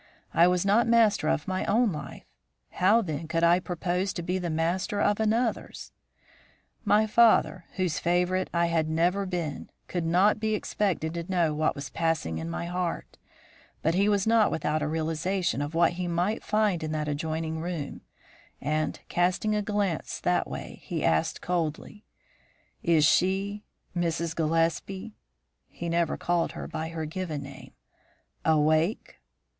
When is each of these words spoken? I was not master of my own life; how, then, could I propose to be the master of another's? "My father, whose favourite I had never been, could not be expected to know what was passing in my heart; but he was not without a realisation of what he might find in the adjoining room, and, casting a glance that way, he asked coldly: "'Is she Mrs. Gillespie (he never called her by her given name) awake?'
I 0.33 0.47
was 0.47 0.65
not 0.65 0.87
master 0.87 1.27
of 1.29 1.47
my 1.47 1.63
own 1.65 1.91
life; 1.91 2.25
how, 2.71 3.03
then, 3.03 3.27
could 3.27 3.43
I 3.43 3.59
propose 3.59 4.13
to 4.13 4.23
be 4.23 4.39
the 4.39 4.49
master 4.49 4.99
of 4.99 5.19
another's? 5.19 5.91
"My 6.83 7.05
father, 7.05 7.65
whose 7.75 7.99
favourite 7.99 8.49
I 8.51 8.65
had 8.65 8.89
never 8.89 9.27
been, 9.27 9.69
could 9.87 10.03
not 10.07 10.39
be 10.39 10.55
expected 10.55 11.13
to 11.13 11.29
know 11.31 11.53
what 11.53 11.75
was 11.75 11.91
passing 11.91 12.39
in 12.39 12.49
my 12.49 12.65
heart; 12.65 13.19
but 13.83 13.93
he 13.93 14.09
was 14.09 14.25
not 14.25 14.49
without 14.49 14.81
a 14.81 14.87
realisation 14.87 15.61
of 15.61 15.75
what 15.75 15.93
he 15.93 16.07
might 16.07 16.43
find 16.43 16.81
in 16.81 16.93
the 16.93 17.03
adjoining 17.07 17.59
room, 17.59 18.01
and, 18.59 18.99
casting 19.07 19.53
a 19.53 19.61
glance 19.61 20.19
that 20.21 20.47
way, 20.49 20.79
he 20.83 21.05
asked 21.05 21.41
coldly: 21.41 22.03
"'Is 22.81 23.05
she 23.05 23.61
Mrs. 23.95 24.35
Gillespie 24.35 25.13
(he 25.67 25.89
never 25.89 26.17
called 26.17 26.53
her 26.53 26.67
by 26.67 26.89
her 26.89 27.05
given 27.05 27.43
name) 27.43 27.73
awake?' 28.43 29.19